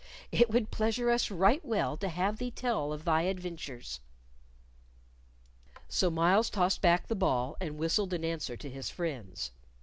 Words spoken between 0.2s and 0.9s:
It would